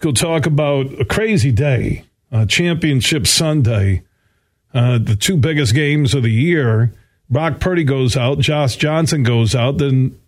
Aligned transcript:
go 0.00 0.12
talk 0.12 0.46
about 0.46 0.98
a 1.00 1.04
crazy 1.04 1.52
day, 1.52 2.04
uh, 2.32 2.46
Championship 2.46 3.26
Sunday, 3.26 4.02
uh, 4.72 4.98
the 4.98 5.16
two 5.16 5.36
biggest 5.36 5.74
games 5.74 6.14
of 6.14 6.22
the 6.22 6.30
year. 6.30 6.92
Brock 7.28 7.60
Purdy 7.60 7.84
goes 7.84 8.16
out, 8.16 8.38
Josh 8.38 8.76
Johnson 8.76 9.22
goes 9.22 9.54
out, 9.54 9.78
then 9.78 10.18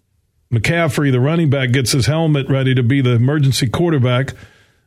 McCaffrey, 0.53 1.11
the 1.11 1.21
running 1.21 1.51
back, 1.51 1.73
gets 1.73 1.93
his 1.93 2.07
helmet 2.07 2.49
ready 2.49 2.75
to 2.75 2.83
be 2.83 3.01
the 3.01 3.13
emergency 3.13 3.69
quarterback. 3.69 4.35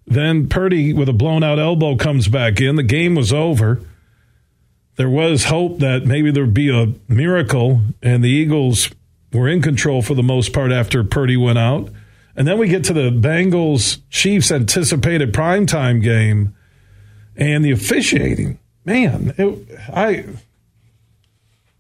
Then 0.05 0.47
Purdy, 0.47 0.93
with 0.93 1.09
a 1.09 1.13
blown 1.13 1.43
out 1.43 1.57
elbow, 1.57 1.95
comes 1.95 2.27
back 2.27 2.61
in. 2.61 2.75
The 2.75 2.83
game 2.83 3.15
was 3.15 3.33
over. 3.33 3.81
There 4.97 5.09
was 5.09 5.45
hope 5.45 5.79
that 5.79 6.05
maybe 6.05 6.31
there'd 6.31 6.54
be 6.54 6.70
a 6.70 6.93
miracle, 7.11 7.81
and 8.04 8.23
the 8.23 8.29
Eagles 8.29 8.91
were 9.33 9.49
in 9.49 9.61
control 9.61 10.02
for 10.02 10.13
the 10.13 10.23
most 10.23 10.54
part 10.54 10.71
after 10.71 11.04
Purdy 11.04 11.36
went 11.36 11.57
out. 11.57 11.89
And 12.36 12.47
then 12.47 12.57
we 12.57 12.67
get 12.67 12.83
to 12.86 12.93
the 12.93 13.11
Bengals 13.11 14.01
Chiefs 14.09 14.51
anticipated 14.51 15.33
primetime 15.33 16.01
game 16.01 16.55
and 17.36 17.64
the 17.64 17.71
officiating. 17.71 18.60
Man, 18.83 19.33
it, 19.37 19.79
I. 19.93 20.25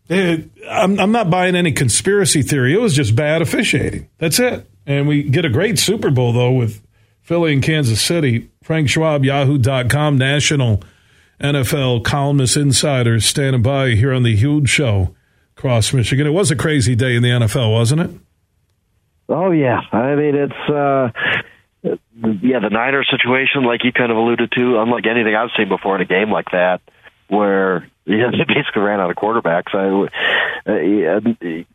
It, 0.07 0.49
I'm, 0.69 0.99
I'm 0.99 1.11
not 1.11 1.29
buying 1.29 1.55
any 1.55 1.71
conspiracy 1.71 2.43
theory. 2.43 2.73
It 2.73 2.79
was 2.79 2.95
just 2.95 3.15
bad 3.15 3.41
officiating. 3.41 4.07
That's 4.19 4.39
it. 4.39 4.69
And 4.85 5.07
we 5.07 5.23
get 5.23 5.45
a 5.45 5.49
great 5.49 5.79
Super 5.79 6.11
Bowl, 6.11 6.31
though, 6.31 6.51
with 6.51 6.81
Philly 7.21 7.53
and 7.53 7.63
Kansas 7.63 8.01
City. 8.01 8.49
Frank 8.63 8.87
Schwab, 8.87 9.25
Yahoo.com, 9.25 10.17
national 10.17 10.83
NFL 11.39 12.03
columnist 12.03 12.55
insider, 12.55 13.19
standing 13.19 13.61
by 13.61 13.89
here 13.89 14.13
on 14.13 14.23
the 14.23 14.35
huge 14.35 14.69
show 14.69 15.15
across 15.57 15.91
Michigan. 15.91 16.27
It 16.27 16.31
was 16.31 16.51
a 16.51 16.55
crazy 16.55 16.95
day 16.95 17.15
in 17.15 17.23
the 17.23 17.29
NFL, 17.29 17.71
wasn't 17.71 18.01
it? 18.01 18.11
Oh 19.27 19.51
yeah, 19.51 19.79
I 19.91 20.15
mean 20.15 20.35
it's 20.35 20.69
uh 20.69 21.09
yeah 21.83 22.59
the 22.59 22.69
Niners 22.71 23.09
situation, 23.09 23.63
like 23.63 23.83
you 23.83 23.91
kind 23.91 24.11
of 24.11 24.17
alluded 24.17 24.51
to, 24.51 24.79
unlike 24.79 25.05
anything 25.07 25.35
I've 25.35 25.49
seen 25.57 25.69
before 25.69 25.95
in 25.95 26.01
a 26.01 26.05
game 26.05 26.31
like 26.31 26.51
that, 26.51 26.81
where 27.27 27.87
yeah, 28.05 28.29
they 28.29 28.43
basically 28.45 28.83
ran 28.83 28.99
out 28.99 29.09
of 29.09 29.15
quarterbacks. 29.15 29.73
I, 29.73 30.67
uh, 30.67 31.19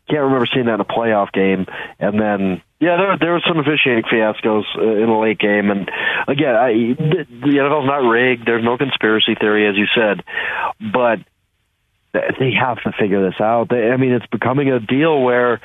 can't 0.09 0.23
remember 0.23 0.45
seeing 0.45 0.65
that 0.67 0.75
in 0.75 0.79
a 0.79 0.85
playoff 0.85 1.33
game. 1.33 1.65
And 1.99 2.19
then, 2.19 2.61
yeah, 2.79 2.95
there 2.95 3.17
there 3.19 3.31
were 3.33 3.41
some 3.45 3.59
officiating 3.59 4.03
fiascos 4.03 4.63
uh, 4.77 4.81
in 4.81 5.09
a 5.09 5.19
late 5.19 5.39
game. 5.39 5.69
And 5.69 5.91
again, 6.29 6.55
I, 6.55 6.71
the, 6.71 7.25
the 7.29 7.57
NFL's 7.57 7.85
not 7.85 8.07
rigged. 8.09 8.45
There's 8.45 8.63
no 8.63 8.77
conspiracy 8.77 9.35
theory, 9.35 9.67
as 9.67 9.75
you 9.75 9.87
said, 9.93 10.23
but 10.93 11.19
they 12.13 12.53
have 12.59 12.81
to 12.83 12.93
figure 12.97 13.29
this 13.29 13.39
out. 13.41 13.67
They, 13.69 13.89
I 13.89 13.97
mean, 13.97 14.13
it's 14.13 14.25
becoming 14.27 14.69
a 14.69 14.79
deal 14.79 15.21
where 15.21 15.59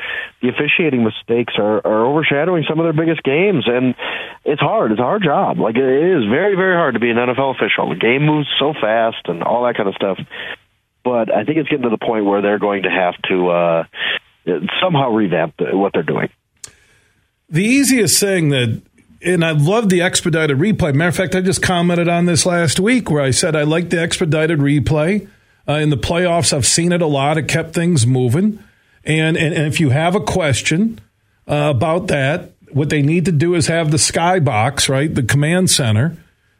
the 0.46 0.54
officiating 0.54 1.02
mistakes 1.02 1.54
are, 1.58 1.84
are 1.84 2.06
overshadowing 2.06 2.64
some 2.68 2.78
of 2.78 2.84
their 2.84 2.92
biggest 2.92 3.22
games, 3.22 3.64
and 3.66 3.94
it's 4.44 4.60
hard. 4.60 4.92
It's 4.92 5.00
a 5.00 5.04
hard 5.04 5.22
job. 5.24 5.58
Like 5.58 5.76
it 5.76 5.82
is 5.82 6.24
very, 6.30 6.54
very 6.54 6.76
hard 6.76 6.94
to 6.94 7.00
be 7.00 7.10
an 7.10 7.16
NFL 7.16 7.56
official. 7.56 7.88
The 7.90 7.96
game 7.96 8.24
moves 8.24 8.48
so 8.58 8.72
fast 8.72 9.26
and 9.26 9.42
all 9.42 9.64
that 9.66 9.76
kind 9.76 9.88
of 9.88 9.94
stuff. 9.94 10.18
But 11.04 11.34
I 11.34 11.44
think 11.44 11.58
it's 11.58 11.68
getting 11.68 11.84
to 11.84 11.90
the 11.90 12.04
point 12.04 12.24
where 12.24 12.42
they're 12.42 12.58
going 12.58 12.84
to 12.84 12.90
have 12.90 13.14
to 13.28 13.48
uh, 13.48 13.84
somehow 14.80 15.10
revamp 15.10 15.54
what 15.58 15.92
they're 15.92 16.02
doing. 16.02 16.30
The 17.48 17.64
easiest 17.64 18.18
thing 18.18 18.48
that 18.50 18.82
and 19.22 19.44
I 19.44 19.52
love 19.52 19.88
the 19.88 20.02
expedited 20.02 20.58
replay. 20.58 20.94
Matter 20.94 21.08
of 21.08 21.16
fact, 21.16 21.34
I 21.34 21.40
just 21.40 21.62
commented 21.62 22.08
on 22.08 22.26
this 22.26 22.44
last 22.44 22.78
week 22.78 23.10
where 23.10 23.22
I 23.22 23.30
said 23.30 23.56
I 23.56 23.62
like 23.62 23.90
the 23.90 24.00
expedited 24.00 24.58
replay. 24.58 25.28
Uh, 25.68 25.74
in 25.74 25.90
the 25.90 25.96
playoffs, 25.96 26.52
I've 26.52 26.66
seen 26.66 26.92
it 26.92 27.02
a 27.02 27.06
lot. 27.06 27.38
It 27.38 27.48
kept 27.48 27.74
things 27.74 28.06
moving. 28.06 28.62
And, 29.06 29.36
and, 29.36 29.54
and 29.54 29.66
if 29.66 29.80
you 29.80 29.90
have 29.90 30.14
a 30.14 30.20
question 30.20 31.00
uh, 31.48 31.72
about 31.74 32.08
that, 32.08 32.52
what 32.72 32.90
they 32.90 33.02
need 33.02 33.24
to 33.26 33.32
do 33.32 33.54
is 33.54 33.68
have 33.68 33.90
the 33.90 33.96
skybox, 33.96 34.88
right, 34.88 35.14
the 35.14 35.22
command 35.22 35.70
center 35.70 36.16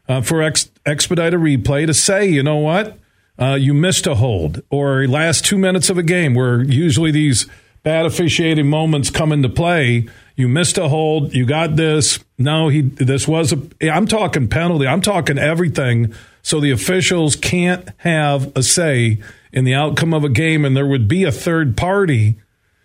uh, 0.08 0.20
for 0.22 0.42
ex- 0.42 0.70
expedited 0.84 1.40
replay 1.40 1.86
to 1.86 1.94
say, 1.94 2.26
you 2.26 2.42
know 2.42 2.56
what, 2.56 2.98
uh, 3.38 3.54
you 3.54 3.74
missed 3.74 4.06
a 4.06 4.14
hold, 4.14 4.62
or 4.70 5.06
last 5.06 5.44
two 5.44 5.58
minutes 5.58 5.90
of 5.90 5.98
a 5.98 6.02
game 6.02 6.34
where 6.34 6.62
usually 6.62 7.10
these 7.10 7.46
bad 7.82 8.06
officiating 8.06 8.66
moments 8.66 9.10
come 9.10 9.30
into 9.30 9.48
play. 9.48 10.08
You 10.36 10.48
missed 10.48 10.78
a 10.78 10.88
hold. 10.88 11.34
You 11.34 11.44
got 11.46 11.76
this. 11.76 12.18
No, 12.38 12.68
he. 12.68 12.80
This 12.80 13.28
was 13.28 13.52
a. 13.52 13.90
I'm 13.90 14.06
talking 14.06 14.48
penalty. 14.48 14.86
I'm 14.86 15.02
talking 15.02 15.38
everything 15.38 16.14
so 16.46 16.60
the 16.60 16.70
officials 16.70 17.34
can't 17.34 17.88
have 17.96 18.56
a 18.56 18.62
say 18.62 19.18
in 19.52 19.64
the 19.64 19.74
outcome 19.74 20.14
of 20.14 20.22
a 20.22 20.28
game, 20.28 20.64
and 20.64 20.76
there 20.76 20.86
would 20.86 21.08
be 21.08 21.24
a 21.24 21.32
third 21.32 21.76
party 21.76 22.36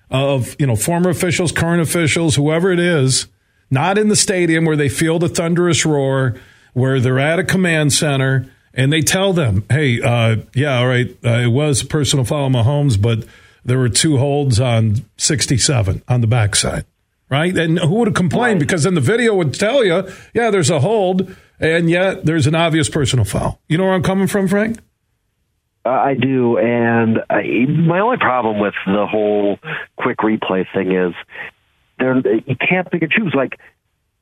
of 0.09 0.55
you 0.57 0.65
know 0.65 0.75
former 0.75 1.11
officials, 1.11 1.51
current 1.51 1.79
officials, 1.79 2.35
whoever 2.35 2.71
it 2.71 2.79
is, 2.79 3.27
not 3.69 3.99
in 3.99 4.07
the 4.07 4.15
stadium 4.15 4.65
where 4.65 4.75
they 4.75 4.89
feel 4.89 5.19
the 5.19 5.29
thunderous 5.29 5.85
roar, 5.85 6.35
where 6.73 6.99
they're 6.99 7.19
at 7.19 7.37
a 7.37 7.43
command 7.43 7.93
center, 7.93 8.51
and 8.73 8.91
they 8.91 9.01
tell 9.01 9.31
them, 9.31 9.63
"Hey, 9.69 10.01
uh, 10.01 10.37
yeah, 10.55 10.79
all 10.79 10.87
right, 10.87 11.15
uh, 11.23 11.41
it 11.41 11.51
was 11.51 11.83
a 11.83 11.85
personal 11.85 12.25
foul 12.25 12.45
on 12.45 12.53
Mahomes, 12.53 12.99
but 12.99 13.25
there 13.63 13.77
were 13.77 13.89
two 13.89 14.17
holds 14.17 14.59
on 14.59 15.05
67 15.17 16.01
on 16.07 16.21
the 16.21 16.27
backside." 16.27 16.85
Right, 17.29 17.55
and 17.55 17.77
who 17.77 17.95
would 17.95 18.07
have 18.07 18.15
complained? 18.15 18.59
Because 18.59 18.83
then 18.83 18.95
the 18.95 19.01
video 19.01 19.35
would 19.35 19.53
tell 19.53 19.85
you, 19.85 20.11
"Yeah, 20.33 20.49
there's 20.49 20.71
a 20.71 20.79
hold." 20.79 21.33
And 21.61 21.89
yet 21.89 22.25
there's 22.25 22.47
an 22.47 22.55
obvious 22.55 22.89
personal 22.89 23.25
foul. 23.25 23.59
You 23.67 23.77
know 23.77 23.85
where 23.85 23.93
I'm 23.93 24.03
coming 24.03 24.27
from, 24.27 24.47
Frank? 24.47 24.79
Uh, 25.85 25.89
I 25.89 26.13
do, 26.13 26.57
and 26.57 27.19
I, 27.29 27.65
my 27.67 27.99
only 27.99 28.17
problem 28.17 28.59
with 28.59 28.75
the 28.85 29.07
whole 29.09 29.57
quick 29.95 30.17
replay 30.17 30.65
thing 30.73 30.91
is 30.91 31.13
there 31.97 32.17
you 32.17 32.55
can't 32.55 32.89
pick 32.91 33.01
and 33.01 33.11
choose. 33.11 33.33
Like 33.33 33.59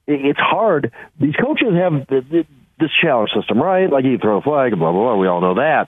it's 0.08 0.40
hard. 0.40 0.92
These 1.20 1.36
coaches 1.36 1.74
have 1.74 2.08
this 2.08 2.92
challenge 3.02 3.32
system, 3.36 3.62
right? 3.62 3.90
Like 3.90 4.06
you 4.06 4.18
throw 4.18 4.38
a 4.38 4.42
flag, 4.42 4.72
blah 4.78 4.92
blah 4.92 5.02
blah. 5.02 5.16
We 5.18 5.28
all 5.28 5.42
know 5.42 5.56
that. 5.56 5.88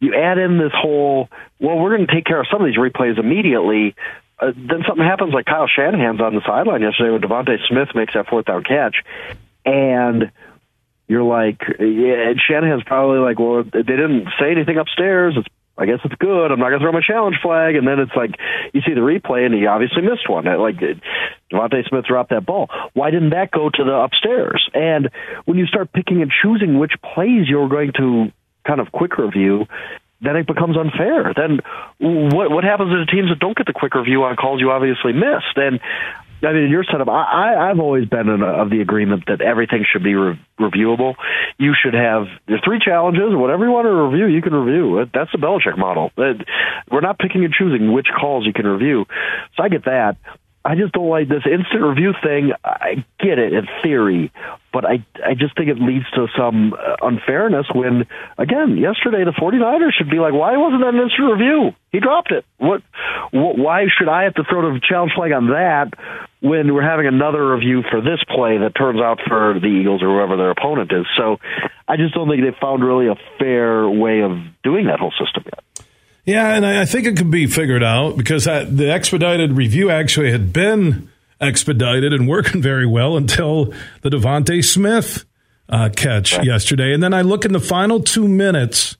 You 0.00 0.14
add 0.14 0.38
in 0.38 0.58
this 0.58 0.72
whole, 0.74 1.28
well, 1.60 1.78
we're 1.78 1.96
going 1.96 2.08
to 2.08 2.12
take 2.12 2.24
care 2.24 2.40
of 2.40 2.46
some 2.50 2.60
of 2.60 2.66
these 2.66 2.76
replays 2.76 3.20
immediately. 3.20 3.94
Uh, 4.36 4.50
then 4.56 4.82
something 4.88 5.04
happens, 5.04 5.32
like 5.32 5.44
Kyle 5.44 5.68
Shanahan's 5.68 6.20
on 6.20 6.34
the 6.34 6.40
sideline 6.44 6.82
yesterday 6.82 7.10
when 7.10 7.20
DeVonta 7.20 7.56
Smith 7.68 7.88
makes 7.94 8.14
that 8.14 8.26
fourth 8.26 8.46
down 8.46 8.64
catch, 8.64 8.96
and 9.64 10.32
you're 11.08 11.22
like, 11.22 11.60
yeah, 11.78 12.30
and 12.30 12.40
Shanahan's 12.40 12.84
probably 12.84 13.18
like, 13.18 13.38
well, 13.38 13.64
they 13.64 13.82
didn't 13.82 14.28
say 14.40 14.50
anything 14.50 14.78
upstairs. 14.78 15.34
It's, 15.36 15.48
I 15.76 15.86
guess 15.86 16.00
it's 16.04 16.14
good. 16.16 16.52
I'm 16.52 16.58
not 16.58 16.68
going 16.68 16.80
to 16.80 16.84
throw 16.84 16.92
my 16.92 17.00
challenge 17.06 17.36
flag. 17.42 17.76
And 17.76 17.86
then 17.86 17.98
it's 17.98 18.14
like, 18.14 18.32
you 18.72 18.82
see 18.86 18.94
the 18.94 19.00
replay 19.00 19.46
and 19.46 19.54
he 19.54 19.66
obviously 19.66 20.02
missed 20.02 20.28
one. 20.28 20.44
Like, 20.44 20.76
DeVonta 21.50 21.88
Smith 21.88 22.04
dropped 22.04 22.30
that 22.30 22.46
ball. 22.46 22.68
Why 22.92 23.10
didn't 23.10 23.30
that 23.30 23.50
go 23.50 23.70
to 23.70 23.84
the 23.84 23.94
upstairs? 23.94 24.68
And 24.74 25.10
when 25.44 25.58
you 25.58 25.66
start 25.66 25.92
picking 25.92 26.22
and 26.22 26.30
choosing 26.42 26.78
which 26.78 26.92
plays 27.14 27.48
you're 27.48 27.68
going 27.68 27.92
to 27.96 28.32
kind 28.66 28.80
of 28.80 28.92
quick 28.92 29.18
review, 29.18 29.66
then 30.20 30.36
it 30.36 30.46
becomes 30.46 30.76
unfair. 30.78 31.34
Then 31.34 31.60
what 31.98 32.50
what 32.50 32.64
happens 32.64 32.92
to 32.92 33.04
the 33.04 33.10
teams 33.10 33.28
that 33.30 33.40
don't 33.40 33.56
get 33.56 33.66
the 33.66 33.72
quick 33.72 33.94
review 33.94 34.22
on 34.22 34.36
calls 34.36 34.60
you 34.60 34.70
obviously 34.70 35.12
missed? 35.12 35.56
And 35.56 35.80
I 36.44 36.52
mean, 36.52 36.70
your 36.70 36.84
setup, 36.84 37.08
I, 37.08 37.70
I've 37.70 37.78
always 37.78 38.08
been 38.08 38.28
in 38.28 38.42
a, 38.42 38.46
of 38.46 38.70
the 38.70 38.80
agreement 38.80 39.24
that 39.28 39.40
everything 39.40 39.84
should 39.90 40.02
be 40.02 40.14
re- 40.14 40.40
reviewable. 40.58 41.14
You 41.58 41.72
should 41.80 41.94
have 41.94 42.26
the 42.46 42.58
three 42.64 42.80
challenges, 42.84 43.30
whatever 43.30 43.64
you 43.64 43.70
want 43.70 43.86
to 43.86 43.92
review, 43.92 44.26
you 44.26 44.42
can 44.42 44.54
review. 44.54 45.06
That's 45.14 45.30
the 45.30 45.38
Belichick 45.38 45.78
model. 45.78 46.10
We're 46.16 47.00
not 47.00 47.18
picking 47.18 47.44
and 47.44 47.54
choosing 47.54 47.92
which 47.92 48.08
calls 48.18 48.44
you 48.44 48.52
can 48.52 48.66
review. 48.66 49.06
So 49.56 49.62
I 49.62 49.68
get 49.68 49.84
that. 49.84 50.16
I 50.64 50.76
just 50.76 50.92
don't 50.92 51.08
like 51.08 51.28
this 51.28 51.42
instant 51.44 51.82
review 51.82 52.12
thing. 52.22 52.52
I 52.64 53.04
get 53.18 53.38
it 53.38 53.52
in 53.52 53.66
theory, 53.82 54.30
but 54.72 54.84
I 54.84 55.04
I 55.24 55.34
just 55.34 55.56
think 55.56 55.68
it 55.68 55.80
leads 55.80 56.08
to 56.12 56.28
some 56.38 56.74
uh, 56.74 56.96
unfairness 57.02 57.66
when 57.74 58.06
again, 58.38 58.76
yesterday 58.76 59.24
the 59.24 59.32
49ers 59.32 59.92
should 59.98 60.08
be 60.08 60.20
like, 60.20 60.32
why 60.32 60.56
wasn't 60.56 60.82
that 60.82 60.94
an 60.94 61.00
instant 61.00 61.32
review? 61.32 61.72
He 61.90 61.98
dropped 61.98 62.30
it. 62.30 62.44
What, 62.58 62.82
what 63.32 63.58
why 63.58 63.86
should 63.98 64.08
I 64.08 64.22
have 64.22 64.34
to 64.34 64.44
throw 64.44 64.72
the 64.72 64.80
challenge 64.88 65.12
flag 65.16 65.32
on 65.32 65.48
that 65.48 65.94
when 66.42 66.74
we're 66.74 66.82
having 66.82 67.06
another 67.06 67.54
review 67.54 67.82
for 67.88 68.00
this 68.00 68.18
play 68.28 68.58
that 68.58 68.74
turns 68.76 69.00
out 69.00 69.20
for 69.26 69.58
the 69.60 69.68
Eagles 69.68 70.02
or 70.02 70.06
whoever 70.06 70.36
their 70.36 70.50
opponent 70.50 70.90
is? 70.92 71.06
So 71.16 71.38
I 71.86 71.96
just 71.96 72.14
don't 72.14 72.28
think 72.28 72.42
they've 72.42 72.60
found 72.60 72.84
really 72.84 73.06
a 73.06 73.14
fair 73.38 73.88
way 73.88 74.22
of 74.22 74.32
doing 74.64 74.86
that 74.86 74.98
whole 74.98 75.12
system 75.12 75.44
yet. 75.46 75.86
Yeah, 76.24 76.54
and 76.54 76.64
I 76.64 76.84
think 76.84 77.06
it 77.06 77.16
could 77.16 77.30
be 77.30 77.46
figured 77.46 77.82
out 77.82 78.16
because 78.16 78.44
the 78.44 78.90
expedited 78.92 79.52
review 79.52 79.90
actually 79.90 80.30
had 80.30 80.52
been 80.52 81.08
expedited 81.40 82.12
and 82.12 82.28
working 82.28 82.62
very 82.62 82.86
well 82.86 83.16
until 83.16 83.72
the 84.02 84.10
DeVonta 84.10 84.64
Smith 84.64 85.24
uh, 85.68 85.90
catch 85.94 86.36
right. 86.36 86.44
yesterday. 86.44 86.92
And 86.92 87.02
then 87.02 87.14
I 87.14 87.22
look 87.22 87.44
in 87.44 87.52
the 87.52 87.60
final 87.60 88.00
two 88.00 88.28
minutes 88.28 88.96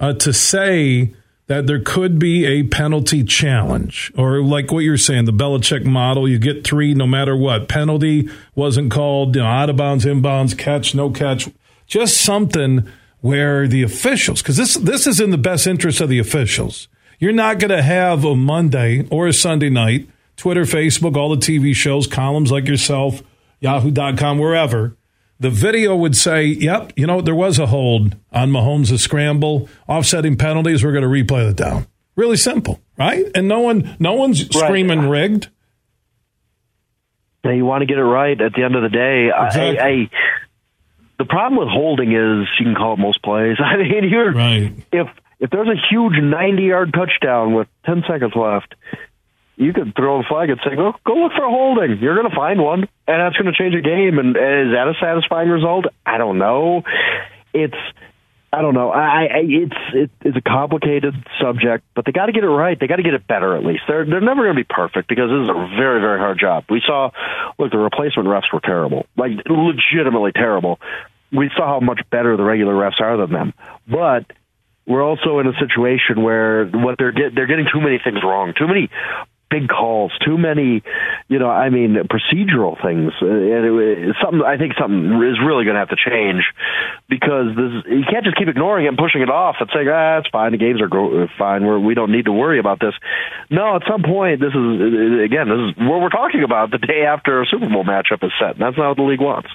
uh, 0.00 0.14
to 0.14 0.32
say 0.32 1.14
that 1.46 1.66
there 1.66 1.80
could 1.80 2.18
be 2.18 2.46
a 2.46 2.62
penalty 2.62 3.22
challenge, 3.22 4.10
or 4.16 4.40
like 4.40 4.72
what 4.72 4.80
you're 4.80 4.96
saying, 4.96 5.26
the 5.26 5.32
Belichick 5.32 5.84
model, 5.84 6.28
you 6.28 6.38
get 6.38 6.64
three 6.64 6.94
no 6.94 7.06
matter 7.06 7.36
what. 7.36 7.68
Penalty 7.68 8.28
wasn't 8.54 8.90
called, 8.90 9.36
you 9.36 9.42
know, 9.42 9.48
out 9.48 9.68
of 9.68 9.76
bounds, 9.76 10.04
inbounds, 10.04 10.56
catch, 10.56 10.94
no 10.94 11.10
catch, 11.10 11.48
just 11.86 12.16
something 12.16 12.88
where 13.20 13.66
the 13.68 13.82
officials, 13.82 14.42
because 14.42 14.56
this 14.56 14.74
this 14.74 15.06
is 15.06 15.20
in 15.20 15.30
the 15.30 15.38
best 15.38 15.66
interest 15.66 16.00
of 16.00 16.08
the 16.08 16.18
officials. 16.18 16.88
You're 17.18 17.32
not 17.32 17.58
going 17.58 17.70
to 17.70 17.82
have 17.82 18.24
a 18.24 18.34
Monday 18.34 19.06
or 19.10 19.26
a 19.26 19.32
Sunday 19.32 19.70
night, 19.70 20.08
Twitter, 20.36 20.62
Facebook, 20.62 21.16
all 21.16 21.30
the 21.30 21.36
TV 21.36 21.74
shows, 21.74 22.06
columns 22.06 22.50
like 22.50 22.66
yourself, 22.66 23.22
Yahoo.com, 23.60 24.38
wherever, 24.38 24.96
the 25.44 25.50
video 25.50 25.94
would 25.94 26.16
say, 26.16 26.44
yep, 26.46 26.94
you 26.96 27.06
know, 27.06 27.20
there 27.20 27.34
was 27.34 27.58
a 27.58 27.66
hold 27.66 28.16
on 28.32 28.50
Mahomes' 28.50 28.98
scramble, 28.98 29.68
offsetting 29.86 30.38
penalties. 30.38 30.82
We're 30.82 30.92
going 30.92 31.02
to 31.02 31.08
replay 31.08 31.46
the 31.46 31.52
down. 31.52 31.86
Really 32.16 32.38
simple, 32.38 32.80
right? 32.96 33.26
And 33.34 33.46
no 33.46 33.60
one, 33.60 33.94
no 33.98 34.14
one's 34.14 34.42
right. 34.42 34.64
screaming 34.64 35.10
rigged. 35.10 35.50
Now 37.44 37.50
you 37.50 37.66
want 37.66 37.82
to 37.82 37.86
get 37.86 37.98
it 37.98 38.02
right 38.02 38.40
at 38.40 38.54
the 38.54 38.62
end 38.62 38.74
of 38.74 38.84
the 38.84 38.88
day. 38.88 39.28
Exactly. 39.28 39.78
I, 39.78 39.86
I, 39.86 40.10
the 41.18 41.26
problem 41.26 41.58
with 41.58 41.68
holding 41.68 42.12
is 42.12 42.48
you 42.58 42.64
can 42.64 42.74
call 42.74 42.94
it 42.94 42.98
most 42.98 43.22
plays. 43.22 43.56
I 43.62 43.76
mean, 43.76 44.08
you're 44.08 44.32
right. 44.32 44.72
if 44.92 45.08
if 45.40 45.50
there's 45.50 45.68
a 45.68 45.76
huge 45.90 46.14
90 46.22 46.62
yard 46.62 46.94
touchdown 46.94 47.52
with 47.52 47.68
10 47.84 48.04
seconds 48.08 48.32
left, 48.34 48.74
you 49.56 49.72
could 49.72 49.94
throw 49.94 50.20
a 50.20 50.22
flag 50.24 50.50
and 50.50 50.60
say, 50.64 50.74
"Go, 50.74 50.94
go 51.06 51.14
look 51.14 51.32
for 51.32 51.44
a 51.44 51.50
holding. 51.50 51.98
You're 51.98 52.16
going 52.16 52.28
to 52.28 52.36
find 52.36 52.60
one, 52.60 52.88
and 53.06 53.20
that's 53.20 53.36
going 53.36 53.52
to 53.52 53.56
change 53.56 53.74
a 53.74 53.80
game." 53.80 54.18
And 54.18 54.30
is 54.36 54.72
that 54.74 54.86
a 54.88 54.94
satisfying 55.00 55.48
result? 55.48 55.86
I 56.04 56.18
don't 56.18 56.38
know. 56.38 56.82
It's 57.52 57.76
I 58.54 58.62
don't 58.62 58.74
know. 58.74 58.90
I, 58.90 59.24
I 59.24 59.40
it's 59.42 59.76
it, 59.94 60.10
it's 60.20 60.36
a 60.36 60.40
complicated 60.40 61.14
subject, 61.40 61.84
but 61.94 62.04
they 62.04 62.12
got 62.12 62.26
to 62.26 62.32
get 62.32 62.44
it 62.44 62.48
right. 62.48 62.78
They 62.78 62.86
got 62.86 62.96
to 62.96 63.02
get 63.02 63.14
it 63.14 63.26
better 63.26 63.56
at 63.56 63.64
least. 63.64 63.82
They're 63.88 64.04
they're 64.04 64.20
never 64.20 64.44
going 64.44 64.54
to 64.56 64.60
be 64.60 64.68
perfect 64.68 65.08
because 65.08 65.30
this 65.30 65.42
is 65.42 65.48
a 65.48 65.76
very 65.76 66.00
very 66.00 66.18
hard 66.18 66.38
job. 66.38 66.64
We 66.70 66.80
saw 66.86 67.10
look 67.58 67.72
the 67.72 67.78
replacement 67.78 68.28
refs 68.28 68.52
were 68.52 68.60
terrible, 68.60 69.06
like 69.16 69.32
legitimately 69.46 70.32
terrible. 70.32 70.78
We 71.32 71.50
saw 71.56 71.66
how 71.66 71.80
much 71.80 72.00
better 72.10 72.36
the 72.36 72.44
regular 72.44 72.74
refs 72.74 73.00
are 73.00 73.16
than 73.16 73.32
them, 73.32 73.54
but 73.88 74.26
we're 74.86 75.02
also 75.02 75.40
in 75.40 75.48
a 75.48 75.54
situation 75.58 76.22
where 76.22 76.66
what 76.66 76.96
they're 76.98 77.12
get, 77.12 77.34
they're 77.34 77.46
getting 77.46 77.66
too 77.72 77.80
many 77.80 77.98
things 78.04 78.18
wrong, 78.22 78.52
too 78.56 78.68
many 78.68 78.88
big 79.54 79.68
calls, 79.68 80.10
too 80.26 80.36
many, 80.36 80.82
you 81.28 81.38
know, 81.38 81.48
I 81.48 81.70
mean, 81.70 81.94
procedural 82.10 82.74
things. 82.82 83.12
Uh, 83.22 83.26
and 83.30 83.62
it, 83.78 84.16
something 84.22 84.42
I 84.42 84.58
think 84.58 84.74
something 84.74 85.14
is 85.22 85.38
really 85.38 85.62
going 85.64 85.78
to 85.78 85.82
have 85.86 85.94
to 85.94 86.00
change 86.00 86.42
because 87.08 87.54
this, 87.54 87.86
you 87.86 88.02
can't 88.10 88.24
just 88.24 88.36
keep 88.36 88.48
ignoring 88.48 88.86
it 88.86 88.88
and 88.88 88.98
pushing 88.98 89.22
it 89.22 89.30
off 89.30 89.56
and 89.60 89.70
saying, 89.72 89.86
ah, 89.86 90.18
it's 90.18 90.28
fine, 90.28 90.50
the 90.50 90.58
games 90.58 90.82
are 90.82 90.88
go- 90.88 91.28
fine, 91.38 91.64
we're, 91.64 91.78
we 91.78 91.94
don't 91.94 92.10
need 92.10 92.24
to 92.24 92.32
worry 92.32 92.58
about 92.58 92.80
this. 92.80 92.94
No, 93.50 93.76
at 93.76 93.82
some 93.86 94.02
point, 94.02 94.40
this 94.40 94.50
is 94.50 94.66
again, 95.22 95.46
this 95.46 95.62
is 95.70 95.70
what 95.78 96.02
we're 96.02 96.10
talking 96.10 96.42
about 96.42 96.72
the 96.72 96.78
day 96.78 97.06
after 97.06 97.42
a 97.42 97.46
Super 97.46 97.68
Bowl 97.68 97.84
matchup 97.84 98.24
is 98.24 98.32
set. 98.40 98.58
And 98.58 98.60
that's 98.60 98.76
not 98.76 98.88
what 98.88 98.96
the 98.96 99.06
league 99.06 99.20
wants. 99.20 99.48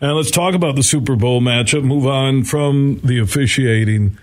And 0.00 0.12
let's 0.14 0.30
talk 0.30 0.54
about 0.54 0.76
the 0.76 0.82
Super 0.82 1.16
Bowl 1.16 1.40
matchup. 1.40 1.82
Move 1.82 2.06
on 2.06 2.44
from 2.44 3.00
the 3.02 3.18
officiating 3.18 4.18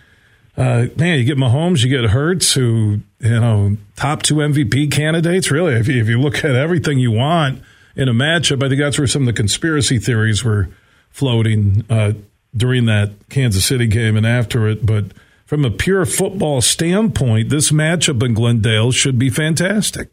uh, 0.56 0.86
man, 0.98 1.18
you 1.18 1.26
get 1.26 1.38
Mahomes, 1.38 1.84
you 1.84 1.90
get 1.90 2.12
Hurts, 2.12 2.54
who 2.54 3.00
you 3.20 3.40
know 3.40 3.78
top 3.96 4.22
two 4.22 4.36
MVP 4.36 4.92
candidates. 4.92 5.50
Really, 5.50 5.74
if 5.74 5.88
you, 5.88 6.00
if 6.00 6.08
you 6.08 6.20
look 6.20 6.44
at 6.46 6.56
everything 6.56 7.00
you 7.00 7.12
want 7.12 7.62
in 7.96 8.08
a 8.08 8.14
matchup, 8.14 8.64
I 8.64 8.70
think 8.70 8.80
that's 8.80 8.98
where 8.98 9.08
some 9.08 9.24
of 9.24 9.26
the 9.28 9.34
conspiracy 9.34 9.98
theories 9.98 10.44
were 10.44 10.70
floating 11.10 11.84
uh, 11.90 12.14
during 12.56 12.86
that 12.86 13.12
Kansas 13.30 13.66
City 13.66 13.88
game 13.88 14.16
and 14.16 14.28
after 14.28 14.68
it. 14.68 14.86
But 14.86 15.06
from 15.46 15.66
a 15.66 15.72
pure 15.72 16.06
football 16.06 16.62
standpoint, 16.62 17.50
this 17.50 17.72
matchup 17.72 18.24
in 18.24 18.36
Glendale 18.36 18.92
should 18.92 19.18
be 19.18 19.30
fantastic. 19.30 20.10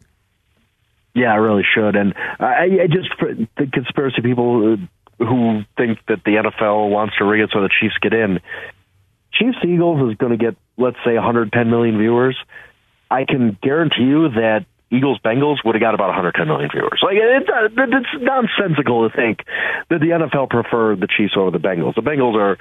Yeah, 1.13 1.33
it 1.33 1.39
really 1.39 1.65
should. 1.75 1.95
And 1.95 2.15
I, 2.39 2.83
I 2.83 2.87
just 2.87 3.09
the 3.19 3.67
conspiracy 3.71 4.21
people 4.21 4.77
who 5.19 5.61
think 5.77 5.99
that 6.07 6.23
the 6.23 6.31
NFL 6.31 6.89
wants 6.89 7.15
to 7.17 7.25
rig 7.25 7.41
it 7.41 7.51
so 7.53 7.61
the 7.61 7.69
Chiefs 7.79 7.95
get 8.01 8.13
in 8.13 8.39
Chiefs 9.33 9.57
Eagles 9.65 10.11
is 10.11 10.17
going 10.17 10.31
to 10.31 10.37
get, 10.37 10.55
let's 10.77 10.97
say, 11.05 11.13
110 11.15 11.69
million 11.69 11.97
viewers. 11.97 12.37
I 13.09 13.25
can 13.25 13.57
guarantee 13.61 14.03
you 14.03 14.29
that 14.29 14.65
Eagles 14.91 15.19
Bengals 15.23 15.63
would 15.63 15.75
have 15.75 15.81
got 15.81 15.95
about 15.95 16.09
110 16.09 16.47
million 16.47 16.69
viewers. 16.69 16.99
Like 17.01 17.15
it's, 17.15 17.47
it's 17.47 18.13
nonsensical 18.19 19.07
to 19.07 19.15
think 19.15 19.39
that 19.89 19.99
the 19.99 20.11
NFL 20.11 20.49
preferred 20.49 20.99
the 20.99 21.07
Chiefs 21.07 21.33
over 21.37 21.49
the 21.49 21.63
Bengals. 21.63 21.95
The 21.95 22.01
Bengals 22.01 22.35
are 22.35 22.57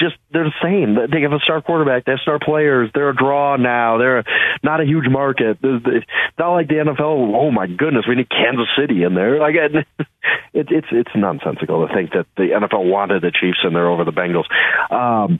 just 0.00 0.16
they're 0.32 0.48
the 0.48 0.60
same. 0.62 0.96
They 0.96 1.20
have 1.22 1.32
a 1.32 1.38
star 1.40 1.60
quarterback. 1.60 2.06
They 2.06 2.12
have 2.12 2.20
star 2.20 2.38
players. 2.40 2.90
They're 2.94 3.10
a 3.10 3.16
draw 3.16 3.56
now. 3.56 3.98
They're 3.98 4.24
not 4.62 4.80
a 4.80 4.84
huge 4.84 5.08
market. 5.08 5.58
It's 5.62 6.06
not 6.38 6.52
like 6.52 6.68
the 6.68 6.80
NFL. 6.80 7.36
Oh 7.36 7.50
my 7.50 7.66
goodness, 7.66 8.06
we 8.08 8.14
need 8.14 8.30
Kansas 8.30 8.68
City 8.78 9.02
in 9.04 9.14
there. 9.14 9.38
Like 9.38 9.54
it, 9.56 9.86
it's 10.54 10.88
it's 10.90 11.10
nonsensical 11.14 11.86
to 11.86 11.92
think 11.92 12.12
that 12.12 12.26
the 12.36 12.48
NFL 12.56 12.90
wanted 12.90 13.22
the 13.22 13.30
Chiefs 13.30 13.60
in 13.62 13.74
there 13.74 13.88
over 13.88 14.04
the 14.04 14.12
Bengals. 14.12 14.48
Um, 14.90 15.38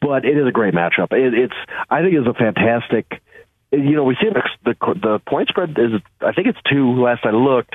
but 0.00 0.24
it 0.24 0.36
is 0.36 0.48
a 0.48 0.52
great 0.52 0.74
matchup. 0.74 1.12
It, 1.12 1.32
it's 1.32 1.54
I 1.88 2.02
think 2.02 2.14
it's 2.14 2.26
a 2.26 2.34
fantastic 2.34 3.22
you 3.72 3.96
know, 3.96 4.04
we 4.04 4.16
see 4.20 4.28
the, 4.28 4.42
the 4.64 4.94
the 5.00 5.18
point 5.26 5.48
spread 5.48 5.70
is 5.70 6.00
I 6.20 6.32
think 6.32 6.48
it's 6.48 6.58
two. 6.70 7.02
Last 7.02 7.24
I 7.24 7.30
looked, 7.30 7.74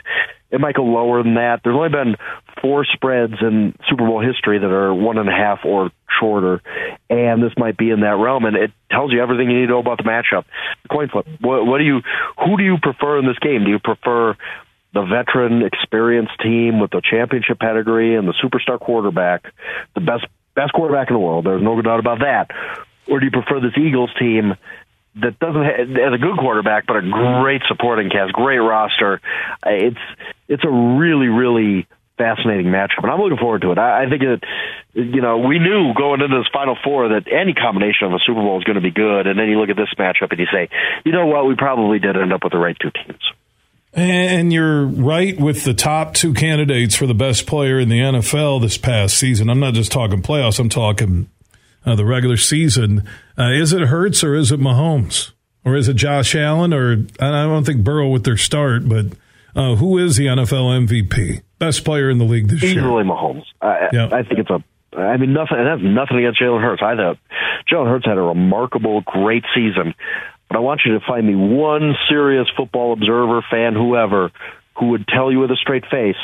it 0.52 0.62
might 0.62 0.76
go 0.76 0.84
lower 0.84 1.24
than 1.24 1.36
that. 1.36 1.62
There's 1.64 1.76
only 1.76 1.90
been 1.90 2.16
four 2.62 2.86
spreads 2.86 3.34
in 3.42 3.74
Super 3.90 4.06
Bowl 4.06 4.22
history 4.22 4.60
that 4.60 4.70
are 4.70 4.94
one 4.94 5.18
and 5.18 5.28
a 5.28 5.32
half 5.32 5.60
or 5.66 5.92
shorter, 6.20 6.62
and 7.10 7.42
this 7.42 7.52
might 7.58 7.78
be 7.78 7.90
in 7.90 8.02
that 8.02 8.18
realm. 8.18 8.46
And 8.46 8.56
it 8.56 8.72
tells 8.92 9.12
you 9.12 9.22
everything 9.22 9.50
you 9.50 9.60
need 9.60 9.66
to 9.66 9.72
know 9.74 9.80
about 9.80 9.98
the 9.98 10.04
matchup. 10.04 10.46
Coin 10.90 11.10
flip. 11.10 11.26
What, 11.42 11.66
what 11.66 11.80
do 11.80 11.84
you? 11.84 12.02
Who 12.46 12.58
do 12.58 12.64
you 12.64 12.78
prefer 12.82 13.18
in 13.18 13.26
this 13.26 13.40
game? 13.40 13.64
Do 13.64 13.72
you 13.72 13.80
prefer 13.80 14.38
the 14.94 15.02
veteran, 15.04 15.64
experienced 15.64 16.40
team 16.42 16.80
with 16.80 16.92
the 16.92 17.02
championship 17.02 17.60
pedigree 17.60 18.16
and 18.16 18.28
the 18.28 18.34
superstar 18.34 18.80
quarterback, 18.80 19.52
the 19.96 20.02
best 20.02 20.26
best 20.56 20.74
quarterback 20.74 21.10
in 21.10 21.16
the 21.16 21.20
world? 21.20 21.46
There's 21.46 21.64
no 21.64 21.82
doubt 21.82 22.00
about 22.00 22.20
that. 22.20 22.52
Or 23.10 23.20
do 23.20 23.26
you 23.26 23.32
prefer 23.32 23.60
this 23.62 23.78
Eagles 23.78 24.12
team 24.20 24.56
that 25.22 25.40
doesn't 25.40 25.64
have, 25.64 26.14
a 26.14 26.18
good 26.18 26.38
quarterback, 26.38 26.88
but 26.88 26.98
a 26.98 27.02
great 27.02 27.62
supporting 27.68 28.10
cast, 28.10 28.34
great 28.34 28.60
roster. 28.60 29.22
It's 29.66 29.98
it's 30.48 30.64
a 30.64 30.70
really 30.70 31.28
really 31.28 31.88
fascinating 32.18 32.68
matchup, 32.68 33.04
and 33.04 33.12
I'm 33.12 33.20
looking 33.20 33.38
forward 33.38 33.62
to 33.62 33.72
it. 33.72 33.78
I, 33.78 34.06
I 34.06 34.10
think 34.10 34.22
that 34.22 34.42
you 34.94 35.22
know, 35.22 35.38
we 35.38 35.60
knew 35.60 35.94
going 35.94 36.22
into 36.22 36.40
this 36.40 36.48
Final 36.52 36.76
Four 36.84 37.10
that 37.10 37.32
any 37.32 37.54
combination 37.54 38.08
of 38.08 38.14
a 38.14 38.20
Super 38.26 38.42
Bowl 38.42 38.58
is 38.58 38.64
going 38.64 38.76
to 38.76 38.82
be 38.82 38.92
good, 38.92 39.28
and 39.28 39.38
then 39.38 39.48
you 39.48 39.60
look 39.60 39.70
at 39.70 39.78
this 39.78 39.94
matchup 39.98 40.32
and 40.32 40.40
you 40.40 40.48
say, 40.52 40.70
you 41.06 41.12
know 41.12 41.28
what, 41.28 41.46
we 41.46 41.56
probably 41.56 42.00
did 42.00 42.18
end 42.18 42.34
up 42.34 42.44
with 42.44 42.52
the 42.52 42.58
right 42.58 42.76
two 42.80 42.92
teams. 42.92 43.22
And 43.94 44.52
you're 44.52 44.86
right 44.86 45.40
with 45.40 45.64
the 45.64 45.74
top 45.74 46.14
two 46.14 46.34
candidates 46.34 46.96
for 46.96 47.08
the 47.08 47.14
best 47.14 47.48
player 47.48 47.80
in 47.80 47.90
the 47.90 48.00
NFL 48.00 48.62
this 48.62 48.78
past 48.78 49.18
season. 49.18 49.50
I'm 49.50 49.60
not 49.60 49.74
just 49.74 49.92
talking 49.92 50.22
playoffs; 50.22 50.60
I'm 50.60 50.70
talking 50.70 51.30
uh, 51.86 51.96
the 51.96 52.06
regular 52.06 52.38
season. 52.38 53.08
Uh, 53.38 53.52
is 53.52 53.74
it 53.74 53.84
Hurts 53.84 54.24
or 54.24 54.36
is 54.36 54.52
it 54.52 54.60
Mahomes? 54.60 55.32
Or 55.64 55.76
is 55.76 55.88
it 55.88 55.96
Josh 55.96 56.34
Allen? 56.34 56.74
Or 56.74 57.06
I 57.20 57.44
don't 57.44 57.66
think 57.66 57.84
Burrow 57.84 58.10
with 58.10 58.24
their 58.24 58.38
start, 58.38 58.88
but 58.88 59.08
uh, 59.56 59.76
who 59.76 59.98
is 59.98 60.16
the 60.16 60.28
NFL 60.28 60.88
MVP? 60.88 61.42
Best 61.60 61.84
player 61.84 62.10
in 62.10 62.20
the 62.20 62.26
league 62.26 62.48
this 62.48 62.64
Easily 62.64 62.74
year? 62.74 62.84
Easily 62.84 63.04
Mahomes. 63.04 63.44
I. 63.62 63.90
I 64.12 64.24
think 64.24 64.40
it's 64.40 64.50
a 64.50 64.64
I 64.98 65.18
mean, 65.18 65.34
nothing. 65.34 65.58
It 65.60 65.68
has 65.68 65.80
nothing 65.82 66.18
against 66.18 66.42
Jalen 66.42 66.62
Hurts. 66.62 66.82
I 66.82 66.96
thought 66.96 67.18
Jalen 67.72 67.88
Hurts 67.88 68.06
had 68.06 68.18
a 68.18 68.22
remarkable, 68.22 69.02
great 69.02 69.44
season. 69.54 69.94
But 70.50 70.58
I 70.58 70.60
want 70.60 70.82
you 70.86 70.94
to 70.94 71.06
find 71.06 71.28
me 71.28 71.36
one 71.36 71.96
serious 72.10 72.48
football 72.56 72.94
observer, 72.94 73.44
fan, 73.52 73.74
whoever, 73.74 74.32
who 74.78 74.90
would 74.90 75.08
tell 75.08 75.32
you 75.32 75.40
with 75.40 75.52
a 75.52 75.58
straight 75.58 75.84
face 75.92 76.16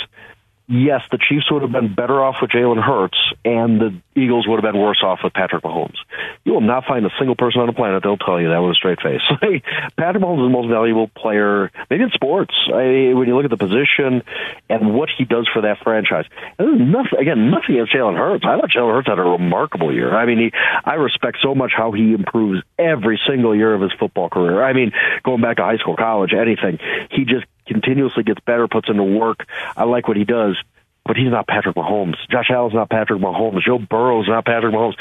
yes, 0.73 1.01
the 1.11 1.17
Chiefs 1.17 1.51
would 1.51 1.61
have 1.61 1.71
been 1.71 1.93
better 1.93 2.21
off 2.21 2.37
with 2.41 2.51
Jalen 2.51 2.81
Hurts, 2.81 3.17
and 3.45 3.79
the 3.79 3.93
Eagles 4.15 4.47
would 4.47 4.63
have 4.63 4.73
been 4.73 4.81
worse 4.81 5.01
off 5.03 5.19
with 5.23 5.33
Patrick 5.33 5.63
Mahomes. 5.63 5.97
You 6.43 6.53
will 6.53 6.61
not 6.61 6.85
find 6.85 7.05
a 7.05 7.11
single 7.17 7.35
person 7.35 7.61
on 7.61 7.67
the 7.67 7.73
planet 7.73 8.01
that'll 8.01 8.17
tell 8.17 8.41
you 8.41 8.49
that 8.49 8.59
with 8.59 8.71
a 8.71 8.75
straight 8.75 8.99
face. 9.01 9.21
Patrick 9.97 10.23
Mahomes 10.23 10.41
is 10.41 10.45
the 10.45 10.49
most 10.49 10.69
valuable 10.69 11.07
player, 11.07 11.71
maybe 11.89 12.03
in 12.03 12.09
sports. 12.11 12.53
I, 12.67 13.13
when 13.13 13.27
you 13.27 13.35
look 13.35 13.45
at 13.45 13.51
the 13.51 13.57
position 13.57 14.23
and 14.69 14.93
what 14.93 15.09
he 15.15 15.25
does 15.25 15.47
for 15.53 15.61
that 15.61 15.79
franchise, 15.83 16.25
and 16.57 16.91
nothing 16.91 17.19
again, 17.19 17.51
nothing 17.51 17.75
against 17.75 17.93
Jalen 17.93 18.17
Hurts. 18.17 18.43
I 18.45 18.59
thought 18.59 18.71
Jalen 18.71 18.93
Hurts 18.93 19.07
had 19.07 19.19
a 19.19 19.23
remarkable 19.23 19.93
year. 19.93 20.15
I 20.15 20.25
mean, 20.25 20.39
he, 20.39 20.51
I 20.83 20.95
respect 20.95 21.37
so 21.41 21.53
much 21.53 21.71
how 21.75 21.91
he 21.91 22.13
improves 22.13 22.63
every 22.79 23.19
single 23.27 23.55
year 23.55 23.73
of 23.73 23.81
his 23.81 23.91
football 23.99 24.29
career. 24.29 24.63
I 24.63 24.73
mean, 24.73 24.91
going 25.23 25.41
back 25.41 25.57
to 25.57 25.63
high 25.63 25.77
school, 25.77 25.95
college, 25.95 26.33
anything, 26.33 26.79
he 27.11 27.25
just 27.25 27.45
continuously 27.65 28.23
gets 28.23 28.39
better, 28.41 28.67
puts 28.67 28.89
into 28.89 29.03
work. 29.03 29.45
I 29.75 29.83
like 29.83 30.07
what 30.07 30.17
he 30.17 30.25
does, 30.25 30.57
but 31.05 31.17
he's 31.17 31.31
not 31.31 31.47
Patrick 31.47 31.75
Mahomes. 31.75 32.15
Josh 32.31 32.49
Allen's 32.49 32.73
not 32.73 32.89
Patrick 32.89 33.21
Mahomes. 33.21 33.61
Joe 33.65 33.77
Burrow's 33.77 34.27
not 34.27 34.45
Patrick 34.45 34.73
Mahomes. 34.73 34.95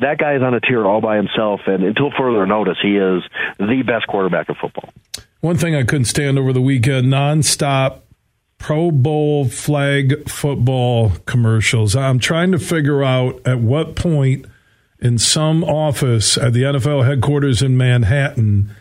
That 0.00 0.18
guy 0.18 0.36
is 0.36 0.42
on 0.42 0.54
a 0.54 0.60
tier 0.60 0.84
all 0.84 1.00
by 1.00 1.16
himself, 1.16 1.60
and 1.66 1.82
until 1.84 2.10
further 2.16 2.46
notice, 2.46 2.78
he 2.82 2.96
is 2.96 3.22
the 3.58 3.82
best 3.86 4.06
quarterback 4.06 4.48
of 4.48 4.56
football. 4.58 4.92
One 5.40 5.56
thing 5.56 5.74
I 5.74 5.82
couldn't 5.82 6.06
stand 6.06 6.38
over 6.38 6.52
the 6.52 6.60
weekend: 6.60 7.06
nonstop 7.06 8.00
Pro 8.58 8.90
Bowl 8.90 9.46
flag 9.46 10.28
football 10.28 11.12
commercials. 11.26 11.94
I'm 11.94 12.18
trying 12.18 12.52
to 12.52 12.58
figure 12.58 13.02
out 13.04 13.40
at 13.46 13.60
what 13.60 13.96
point 13.96 14.46
in 14.98 15.18
some 15.18 15.62
office 15.62 16.38
at 16.38 16.52
the 16.52 16.62
NFL 16.62 17.06
headquarters 17.06 17.62
in 17.62 17.76
Manhattan, 17.76 18.74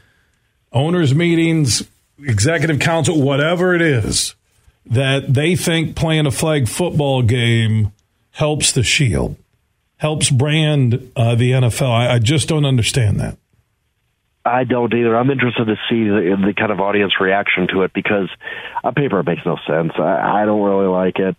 owners' 0.72 1.14
meetings, 1.14 1.88
executive 2.20 2.80
council, 2.80 3.22
whatever 3.22 3.74
it 3.74 3.82
is, 3.82 4.36
that 4.86 5.34
they 5.34 5.56
think 5.56 5.96
playing 5.96 6.26
a 6.26 6.32
flag 6.32 6.68
football 6.68 7.22
game 7.22 7.92
helps 8.32 8.72
the 8.72 8.84
Shield, 8.84 9.36
helps 9.98 10.30
brand 10.30 11.12
uh, 11.16 11.36
the 11.36 11.52
NFL. 11.52 11.90
I, 11.90 12.16
I, 12.16 12.20
just 12.20 12.48
don't 12.48 12.66
understand 12.66 13.20
that. 13.20 13.38
I 14.44 14.64
don't 14.64 14.94
either. 14.94 15.16
I'm 15.16 15.32
interested 15.32 15.66
to 15.66 15.76
see 15.90 16.04
the, 16.04 16.38
the, 16.46 16.54
kind 16.54 16.72
of 16.72 16.80
audience 16.80 17.14
reaction 17.20 17.68
to 17.74 17.82
it 17.82 17.94
because 17.94 18.30
on 18.84 18.94
paper 18.94 19.20
it 19.20 19.26
makes 19.26 19.42
no 19.46 19.58
sense. 19.68 19.94
I, 19.98 20.42
I 20.42 20.46
don't 20.46 20.62
really 20.62 20.88
like 20.88 21.18
it. 21.18 21.36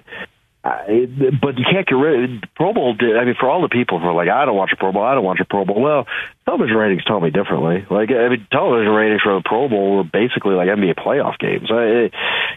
I, 0.67 1.07
but 1.41 1.59
you 1.59 1.65
can't 1.71 1.87
get 1.87 1.95
rid. 1.95 2.43
Of, 2.43 2.51
Pro 2.55 2.73
Bowl 2.73 2.95
did. 2.95 3.17
I 3.17 3.25
mean, 3.25 3.35
for 3.39 3.49
all 3.49 3.63
the 3.63 3.69
people 3.69 4.01
who 4.01 4.07
are 4.07 4.15
like, 4.15 4.29
I 4.29 4.45
don't 4.45 4.57
watch 4.57 4.71
a 4.73 4.77
Pro 4.77 4.93
Bowl. 4.93 5.03
I 5.03 5.15
don't 5.15 5.25
watch 5.25 5.41
a 5.41 5.45
Pro 5.45 5.65
Bowl. 5.65 5.81
Well, 5.81 6.07
television 6.45 6.77
ratings 6.77 7.05
tell 7.05 7.21
me 7.21 7.31
differently. 7.31 7.87
Like, 7.89 8.11
I 8.11 8.29
mean, 8.29 8.47
television 8.51 8.93
ratings 8.93 9.23
for 9.23 9.35
the 9.35 9.43
Pro 9.45 9.69
Bowl 9.69 9.97
were 9.97 10.05
basically 10.05 10.55
like 10.55 10.69
NBA 10.69 10.97
playoff 10.97 11.39
games. 11.39 11.71
I, 11.71 12.11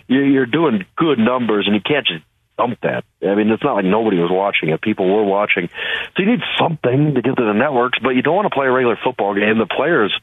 you're 0.07 0.45
doing 0.45 0.85
good 0.95 1.19
numbers, 1.19 1.67
and 1.67 1.75
you 1.75 1.81
can't 1.81 2.07
just 2.07 2.23
dump 2.57 2.79
that. 2.81 3.05
I 3.21 3.35
mean, 3.35 3.49
it's 3.49 3.63
not 3.63 3.75
like 3.75 3.85
nobody 3.85 4.17
was 4.17 4.29
watching 4.31 4.69
it. 4.69 4.81
People 4.81 5.07
were 5.07 5.23
watching. 5.23 5.69
So 5.69 6.23
you 6.23 6.25
need 6.25 6.41
something 6.57 7.15
to 7.15 7.21
get 7.21 7.37
to 7.37 7.45
the 7.45 7.53
networks, 7.53 7.99
but 7.99 8.09
you 8.09 8.21
don't 8.21 8.35
want 8.35 8.47
to 8.47 8.53
play 8.53 8.67
a 8.67 8.71
regular 8.71 8.97
football 9.01 9.33
game. 9.33 9.57
The 9.57 9.65
players 9.65 10.13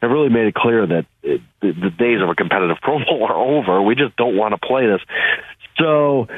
have 0.00 0.10
really 0.10 0.30
made 0.30 0.46
it 0.46 0.54
clear 0.54 0.86
that 0.86 1.06
it, 1.22 1.42
the, 1.60 1.72
the 1.72 1.90
days 1.90 2.22
of 2.22 2.28
a 2.30 2.34
competitive 2.34 2.78
Pro 2.80 2.98
Bowl 3.04 3.24
are 3.28 3.36
over. 3.36 3.82
We 3.82 3.94
just 3.94 4.16
don't 4.16 4.36
want 4.36 4.52
to 4.52 4.66
play 4.66 4.86
this. 4.86 5.00
So 5.78 6.28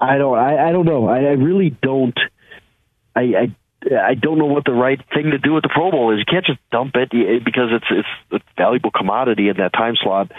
I 0.00 0.18
don't. 0.18 0.38
I, 0.38 0.68
I 0.68 0.72
don't 0.72 0.86
know. 0.86 1.08
I, 1.08 1.18
I 1.18 1.32
really 1.32 1.70
don't. 1.70 2.18
I, 3.14 3.20
I 3.20 3.56
I 3.82 4.14
don't 4.14 4.38
know 4.38 4.46
what 4.46 4.64
the 4.64 4.72
right 4.72 5.00
thing 5.14 5.30
to 5.30 5.38
do 5.38 5.54
with 5.54 5.62
the 5.62 5.70
Pro 5.70 5.90
Bowl 5.90 6.12
is. 6.12 6.18
You 6.18 6.24
can't 6.26 6.44
just 6.44 6.58
dump 6.70 6.96
it 6.96 7.10
because 7.44 7.70
it's 7.72 7.86
it's 7.90 8.08
a 8.32 8.40
valuable 8.56 8.90
commodity 8.90 9.48
in 9.48 9.56
that 9.56 9.72
time 9.72 9.94
slot, 9.96 10.32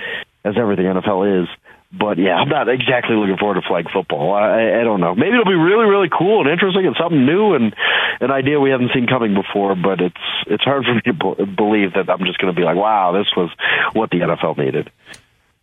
as 0.43 0.55
everything 0.57 0.85
NFL 0.85 1.43
is. 1.43 1.49
But 1.93 2.17
yeah, 2.17 2.35
I'm 2.35 2.47
not 2.47 2.69
exactly 2.69 3.15
looking 3.15 3.37
forward 3.37 3.55
to 3.55 3.67
flag 3.67 3.91
football. 3.91 4.33
I, 4.33 4.79
I 4.79 4.83
don't 4.83 5.01
know. 5.01 5.13
Maybe 5.13 5.33
it'll 5.33 5.43
be 5.43 5.55
really, 5.55 5.85
really 5.85 6.07
cool 6.07 6.39
and 6.39 6.49
interesting 6.49 6.85
and 6.87 6.95
something 6.97 7.25
new 7.25 7.53
and 7.53 7.75
an 8.21 8.31
idea 8.31 8.61
we 8.61 8.69
haven't 8.69 8.91
seen 8.93 9.07
coming 9.07 9.33
before. 9.33 9.75
But 9.75 9.99
it's 9.99 10.23
it's 10.47 10.63
hard 10.63 10.85
for 10.85 10.93
me 10.93 11.01
to 11.01 11.45
believe 11.45 11.93
that 11.93 12.09
I'm 12.09 12.25
just 12.25 12.37
going 12.37 12.53
to 12.53 12.57
be 12.57 12.63
like, 12.63 12.77
wow, 12.77 13.11
this 13.11 13.27
was 13.35 13.49
what 13.93 14.09
the 14.09 14.19
NFL 14.19 14.57
needed. 14.57 14.89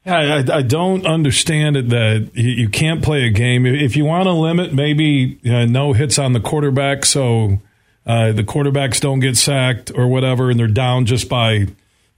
I, 0.07 0.59
I, 0.59 0.63
don't 0.63 1.07
understand 1.07 1.77
it 1.77 1.89
that 1.91 2.31
you 2.35 2.69
can't 2.69 3.03
play 3.03 3.27
a 3.27 3.31
game. 3.31 3.67
If 3.67 3.97
you 3.97 4.05
want 4.05 4.25
to 4.25 4.33
limit, 4.33 4.73
maybe 4.73 5.39
you 5.43 5.53
know, 5.53 5.67
no 5.67 5.93
hits 5.93 6.19
on 6.19 6.33
the 6.33 6.41
quarterback, 6.41 7.05
so 7.05 7.61
uh, 8.07 8.33
the 8.33 8.45
quarterbacks 8.45 9.01
don't 9.01 9.21
get 9.21 9.37
sacked 9.37 9.91
or 9.95 10.07
whatever, 10.07 10.51
and 10.51 10.59
they're 10.59 10.67
down 10.67 11.05
just 11.05 11.29
by 11.29 11.67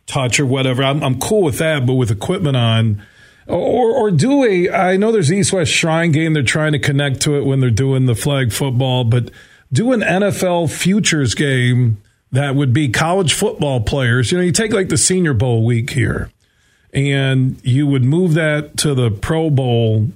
touch 0.07 0.39
or 0.39 0.47
whatever. 0.47 0.85
I'm, 0.85 1.03
I'm 1.03 1.19
cool 1.19 1.43
with 1.43 1.59
that, 1.59 1.87
but 1.87 1.95
with 1.95 2.11
equipment 2.11 2.57
on, 2.57 3.03
or 3.49 3.91
or 3.91 4.11
do 4.11 4.45
a. 4.45 4.71
I 4.71 4.97
know 4.97 5.11
there's 5.11 5.33
East 5.33 5.53
West 5.53 5.73
Shrine 5.73 6.13
game. 6.13 6.35
They're 6.35 6.43
trying 6.43 6.73
to 6.73 6.79
connect 6.79 7.23
to 7.23 7.35
it 7.37 7.45
when 7.45 7.61
they're 7.61 7.71
doing 7.71 8.07
the 8.07 8.15
flag 8.15 8.53
football, 8.53 9.03
but 9.03 9.31
do 9.73 9.93
an 9.93 10.01
NFL 10.01 10.71
futures 10.71 11.35
game 11.35 12.01
that 12.31 12.55
would 12.55 12.73
be 12.73 12.89
college 12.89 13.33
football 13.33 13.81
players. 13.81 14.31
You 14.31 14.39
know, 14.39 14.45
you 14.45 14.53
take 14.53 14.73
like 14.73 14.89
the 14.89 14.99
Senior 14.99 15.35
Bowl 15.35 15.65
week 15.65 15.91
here 15.91 16.31
and 16.93 17.59
you 17.63 17.87
would 17.87 18.05
move 18.05 18.35
that 18.35 18.77
to 18.79 18.95
the 18.95 19.11
Pro 19.11 19.51
Bowl 19.51 20.11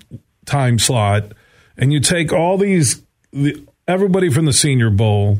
time 0.44 0.78
slot, 0.78 1.32
and 1.76 1.92
you 1.92 2.00
take 2.00 2.32
all 2.32 2.58
these, 2.58 3.02
the, 3.32 3.62
everybody 3.86 4.30
from 4.30 4.44
the 4.44 4.52
Senior 4.52 4.90
Bowl 4.90 5.38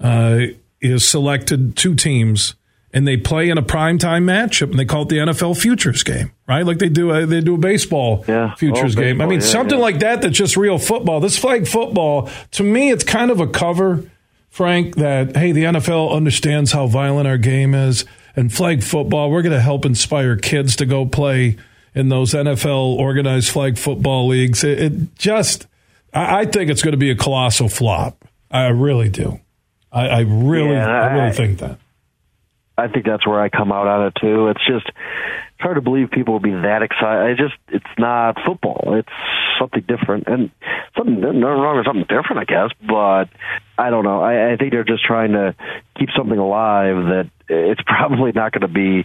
uh, 0.00 0.40
is 0.80 1.06
selected 1.06 1.76
two 1.76 1.94
teams, 1.94 2.54
and 2.92 3.06
they 3.06 3.16
play 3.16 3.48
in 3.48 3.58
a 3.58 3.62
primetime 3.62 4.24
matchup, 4.24 4.70
and 4.70 4.78
they 4.78 4.84
call 4.84 5.02
it 5.02 5.08
the 5.08 5.18
NFL 5.18 5.60
futures 5.60 6.02
game, 6.02 6.32
right? 6.48 6.64
Like 6.64 6.78
they 6.78 6.88
do, 6.88 7.10
a, 7.10 7.26
they 7.26 7.40
do 7.40 7.54
a 7.54 7.58
baseball 7.58 8.24
yeah. 8.26 8.54
futures 8.54 8.96
oh, 8.96 9.00
game. 9.00 9.18
Baseball, 9.18 9.26
I 9.26 9.30
mean, 9.30 9.40
yeah, 9.40 9.46
something 9.46 9.78
yeah. 9.78 9.84
like 9.84 9.98
that 10.00 10.22
that's 10.22 10.36
just 10.36 10.56
real 10.56 10.78
football. 10.78 11.20
This 11.20 11.38
flag 11.38 11.66
football, 11.66 12.30
to 12.52 12.62
me, 12.62 12.90
it's 12.90 13.04
kind 13.04 13.30
of 13.30 13.40
a 13.40 13.46
cover. 13.46 14.04
Frank, 14.48 14.96
that 14.96 15.36
hey, 15.36 15.52
the 15.52 15.62
NFL 15.62 16.12
understands 16.12 16.72
how 16.72 16.88
violent 16.88 17.28
our 17.28 17.38
game 17.38 17.72
is 17.72 18.04
and 18.36 18.52
flag 18.52 18.82
football. 18.82 19.30
We're 19.30 19.42
going 19.42 19.54
to 19.54 19.60
help 19.60 19.84
inspire 19.84 20.36
kids 20.36 20.76
to 20.76 20.86
go 20.86 21.06
play 21.06 21.56
in 21.94 22.08
those 22.08 22.32
NFL 22.32 22.96
organized 22.96 23.50
flag 23.50 23.78
football 23.78 24.28
leagues. 24.28 24.64
It, 24.64 24.78
it 24.78 25.14
just, 25.16 25.66
I, 26.14 26.40
I, 26.40 26.44
think 26.46 26.70
it's 26.70 26.82
going 26.82 26.92
to 26.92 26.98
be 26.98 27.10
a 27.10 27.16
colossal 27.16 27.68
flop. 27.68 28.24
I 28.50 28.68
really 28.68 29.08
do. 29.08 29.40
I, 29.92 30.08
I 30.08 30.20
really, 30.20 30.72
yeah, 30.72 30.86
I, 30.86 31.08
I 31.08 31.12
really 31.14 31.32
think 31.32 31.58
that. 31.58 31.78
I 32.78 32.88
think 32.88 33.04
that's 33.04 33.26
where 33.26 33.40
I 33.40 33.48
come 33.48 33.72
out 33.72 33.86
on 33.86 34.06
it 34.06 34.14
too. 34.20 34.48
It's 34.48 34.66
just 34.66 34.86
it's 35.60 35.64
hard 35.64 35.76
to 35.76 35.82
believe 35.82 36.10
people 36.10 36.32
will 36.32 36.40
be 36.40 36.52
that 36.52 36.80
excited. 36.80 37.20
I 37.20 37.34
just 37.34 37.54
it's 37.68 37.98
not 37.98 38.38
football. 38.46 38.94
It's 38.96 39.12
something 39.58 39.84
different 39.86 40.26
and 40.26 40.50
something 40.96 41.20
nothing 41.20 41.42
wrong 41.42 41.76
with 41.76 41.84
something 41.84 42.06
different, 42.08 42.38
I 42.38 42.44
guess. 42.44 42.70
But 42.80 43.28
I 43.76 43.90
don't 43.90 44.04
know. 44.04 44.22
I, 44.22 44.52
I 44.52 44.56
think 44.56 44.72
they're 44.72 44.84
just 44.84 45.04
trying 45.04 45.32
to 45.32 45.54
keep 45.98 46.08
something 46.16 46.38
alive 46.38 46.96
that 46.96 47.30
it's 47.50 47.82
probably 47.86 48.32
not 48.32 48.52
going 48.52 48.62
to 48.62 48.68
be, 48.68 49.04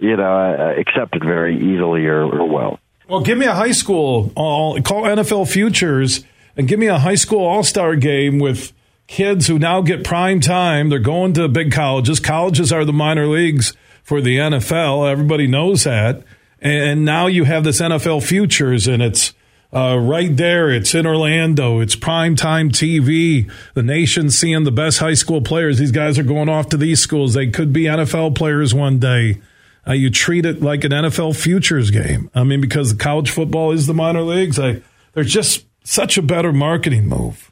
you 0.00 0.16
know, 0.16 0.24
uh, 0.24 0.80
accepted 0.80 1.22
very 1.22 1.56
easily 1.56 2.06
or, 2.06 2.24
or 2.24 2.48
well. 2.48 2.80
Well, 3.08 3.20
give 3.20 3.38
me 3.38 3.46
a 3.46 3.54
high 3.54 3.70
school. 3.70 4.32
I'll 4.36 4.82
call 4.82 5.04
NFL 5.04 5.52
Futures 5.52 6.24
and 6.56 6.66
give 6.66 6.80
me 6.80 6.88
a 6.88 6.98
high 6.98 7.14
school 7.14 7.44
All 7.44 7.62
Star 7.62 7.94
game 7.94 8.40
with 8.40 8.72
kids 9.06 9.46
who 9.46 9.56
now 9.56 9.82
get 9.82 10.02
prime 10.02 10.40
time. 10.40 10.88
They're 10.88 10.98
going 10.98 11.34
to 11.34 11.46
big 11.46 11.70
colleges. 11.70 12.18
Colleges 12.18 12.72
are 12.72 12.84
the 12.84 12.92
minor 12.92 13.28
leagues 13.28 13.76
for 14.02 14.20
the 14.20 14.38
NFL. 14.38 15.10
Everybody 15.10 15.46
knows 15.46 15.84
that. 15.84 16.22
And 16.60 17.04
now 17.04 17.26
you 17.26 17.44
have 17.44 17.64
this 17.64 17.80
NFL 17.80 18.22
Futures, 18.22 18.86
and 18.86 19.02
it's 19.02 19.34
uh, 19.72 19.98
right 19.98 20.36
there. 20.36 20.70
It's 20.70 20.94
in 20.94 21.06
Orlando. 21.06 21.80
It's 21.80 21.96
prime 21.96 22.36
time 22.36 22.70
TV. 22.70 23.50
The 23.74 23.82
nation's 23.82 24.38
seeing 24.38 24.64
the 24.64 24.70
best 24.70 24.98
high 24.98 25.14
school 25.14 25.40
players. 25.40 25.78
These 25.78 25.92
guys 25.92 26.18
are 26.18 26.24
going 26.24 26.48
off 26.48 26.68
to 26.68 26.76
these 26.76 27.00
schools. 27.00 27.34
They 27.34 27.48
could 27.48 27.72
be 27.72 27.84
NFL 27.84 28.36
players 28.36 28.74
one 28.74 28.98
day. 28.98 29.40
Uh, 29.86 29.92
you 29.92 30.10
treat 30.10 30.46
it 30.46 30.62
like 30.62 30.84
an 30.84 30.92
NFL 30.92 31.34
futures 31.34 31.90
game. 31.90 32.30
I 32.34 32.44
mean, 32.44 32.60
because 32.60 32.92
college 32.92 33.30
football 33.30 33.72
is 33.72 33.88
the 33.88 33.94
minor 33.94 34.22
leagues. 34.22 34.58
I, 34.58 34.82
they're 35.14 35.24
just 35.24 35.66
such 35.82 36.16
a 36.16 36.22
better 36.22 36.52
marketing 36.52 37.08
move. 37.08 37.50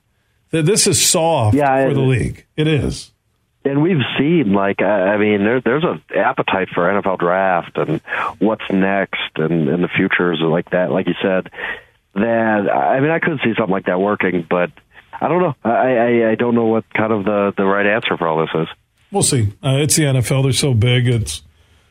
This 0.51 0.87
is 0.87 1.05
soft 1.05 1.57
yeah, 1.57 1.89
for 1.89 1.95
the 1.95 2.01
league. 2.01 2.47
It 2.57 2.67
is. 2.67 3.10
And 3.63 3.83
we've 3.83 4.01
seen, 4.19 4.55
like, 4.55 4.81
I 4.81 5.19
mean, 5.19 5.45
there, 5.45 5.61
there's 5.61 5.85
an 5.85 6.03
appetite 6.17 6.69
for 6.75 6.85
NFL 6.85 7.19
draft 7.19 7.77
and 7.77 8.01
what's 8.39 8.65
next 8.71 9.37
and, 9.37 9.69
and 9.69 9.85
the 9.85 9.89
futures 9.89 10.41
like 10.41 10.71
that. 10.71 10.91
Like 10.91 11.07
you 11.07 11.15
said, 11.21 11.51
that 12.15 12.71
I 12.71 13.01
mean, 13.01 13.11
I 13.11 13.19
could 13.19 13.39
see 13.45 13.53
something 13.57 13.73
like 13.73 13.87
that 13.87 14.01
working, 14.01 14.47
but 14.49 14.71
I 15.21 15.29
don't 15.29 15.43
know. 15.43 15.55
I, 15.63 15.71
I, 15.71 16.31
I 16.31 16.35
don't 16.35 16.55
know 16.55 16.67
what 16.67 16.93
kind 16.93 17.13
of 17.13 17.25
the, 17.25 17.53
the 17.57 17.65
right 17.65 17.87
answer 17.87 18.17
for 18.17 18.27
all 18.27 18.39
this 18.39 18.51
is. 18.55 18.69
We'll 19.13 19.23
see. 19.23 19.53
Uh, 19.63 19.79
it's 19.81 19.97
the 19.97 20.05
NFL. 20.05 20.45
They're 20.45 20.53
so 20.53 20.73
big. 20.73 21.09
It's 21.09 21.43